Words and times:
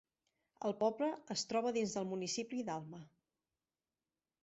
El 0.69 0.73
poble 0.83 1.09
es 1.35 1.45
troba 1.53 1.75
dins 1.77 1.95
del 1.99 2.09
municipi 2.17 2.67
d'Alma. 2.73 3.07